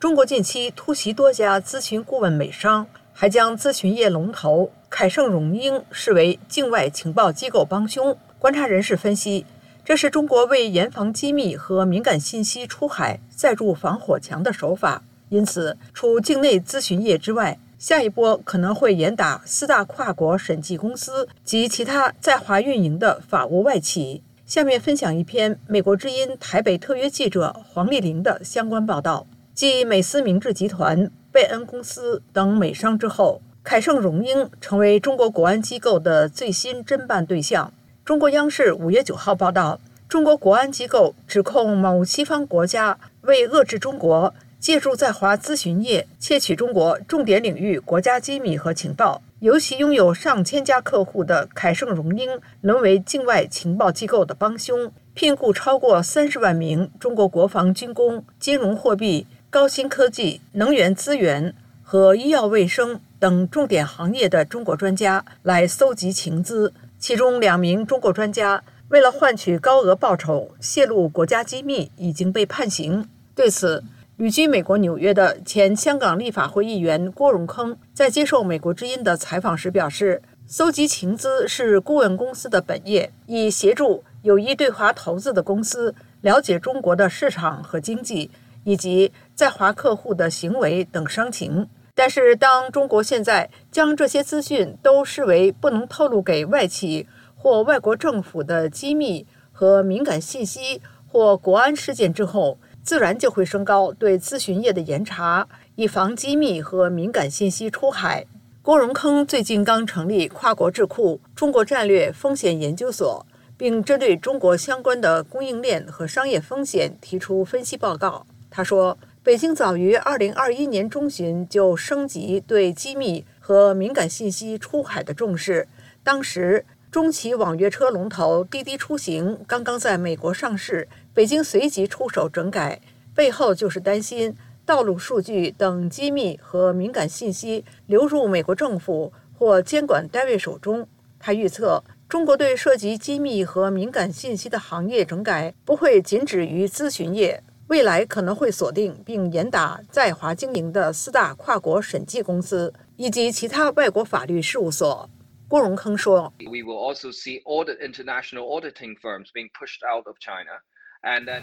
[0.00, 8.16] 中国近期突袭多家咨询顾问美商，还将咨询业龙头凯盛荣英视为境外情报机构帮凶。
[8.38, 9.44] 观察人士分析，
[9.84, 15.02] 这是中国为严防机密和敏感信息出海再筑防火墙的手法。
[15.30, 24.22] 因此，除境内咨询业之外，下一波可能会严打四大跨国审计公司及其他在华运营的法务外企。
[24.46, 29.26] 下面分享一篇美国之音台北特约记者黄丽玲的相关报道。
[29.58, 37.72] 继美思明治集团、贝恩公司等美商之后，凯盛荣英成为中国国安机构的最新侦办对象。
[38.04, 49.20] 中国央视五月九号报道，中国国安机构指控某西方国家为遏制中国，借助在华咨询业窃取中国重点领域国家机密和情报。
[49.40, 59.26] 尤其拥有上千家客户的凯盛荣英，沦为境外情报机构的帮凶，聘雇超过三十万名中国国防军工、金融货币。
[59.50, 73.08] 高新科技、能源资源和医药卫生等重点行业的中国专家来搜集情资，其中两名中国专家为了换取高额报酬泄露国家机密，已经被判刑。
[73.34, 73.82] 对此，
[74.18, 88.30] 旅居美国纽约的前香港立法会议员郭荣铿在接受美国之音的采访时表示：“搜集情资是顾问公司的本业，以协助有意对华投资的公司了解中国的市场和经济。”
[88.68, 108.26] 以及在华客户的行为等伤情，但是当中国现在将这些资讯都视为不能透露给外企或外国政府的机密和敏感信息或国安事件之后，自然就会升高对咨询业的严查，以防机密和敏感信息出海。
[108.60, 113.24] 郭荣铿最近刚成立跨国智库中国战略风险研究所，
[113.56, 118.26] 并针对中国相关的供应链和商业风险提出分析报告。
[118.50, 125.68] 他说：“北京早于2021年中旬就升级对机密和敏感信息出海的重视。
[126.02, 132.80] 当时，中企网约车龙头滴滴出行刚刚在美国上市，北京随即出手整改，
[133.14, 134.34] 背后就是担心
[134.64, 140.88] 道路数据等机密和敏感信息流入美国政府或监管单位手中。”
[141.20, 147.42] 他预测，中国对涉及机密和敏感信息的行业整改不会仅止于咨询业。
[147.68, 155.08] 未来可能会锁定并严打在华经营的四大跨国审计公司以及其他外国法律事务所。
[155.48, 160.62] 郭荣铿说 we will also see all the international auditing firms being pushed out of China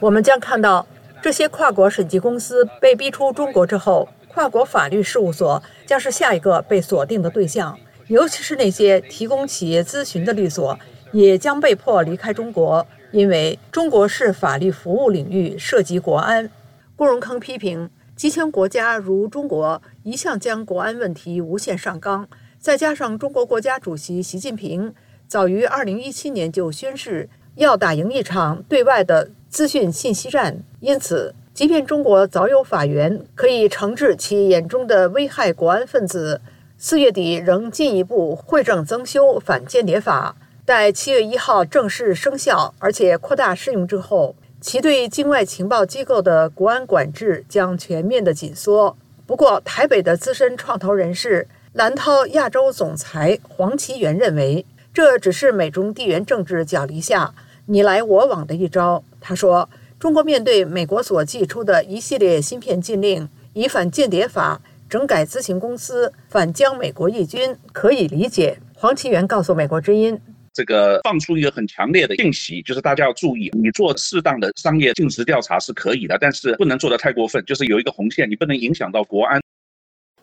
[0.00, 0.86] 我们将看到
[1.20, 10.78] 这些跨国审计公司被逼出中国之后，跨国法律事务所将是下一个被锁定的对象，尤其是那些提供企业咨询的律所，
[11.12, 12.86] 也将被迫离开中国。
[13.12, 16.50] 因为中国是法律服务领域涉及国安，
[16.96, 22.26] 郭荣铿批评，集权国家如中国一向将国安问题无限上纲，
[22.58, 24.94] 再加上中国国家主席习近平
[25.28, 36.40] 早于2017年就宣誓要打赢一场对外的资讯信息战，因此，即便中国早有法源可以惩治其眼中的危害国安分子，
[36.78, 40.34] 四月底仍进一步会正增修反间谍法。
[40.64, 48.96] 在七月一号正式生效，而且扩大适用之后，其对境外情报机构的国安管制将全面的紧缩。
[49.26, 54.64] 不过，台北的资深创投人士蓝涛亚洲总裁黄奇源认为，
[54.94, 57.34] 这只是美中地缘政治角力下
[57.66, 59.02] 你来我往的一招。
[59.20, 59.68] 他说
[59.98, 70.20] ：“中国面对美国所寄出的一系列芯片禁令，以反间谍法整改咨询公司，反将美国义军，可以理解。”黄奇源告诉美国之音。
[70.52, 79.40] 这个放出一个很强烈的信息，就是大家要注意，你做适当的商业尽职调查是可以的，但是不能做得太过分，就是有一个红线，你不能影响到国安。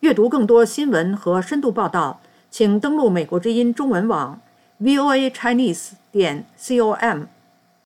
[0.00, 2.20] 阅读更多新闻和深度报道，
[2.50, 4.40] 请登录美国之音中文网
[4.80, 7.24] voa chinese 点 com。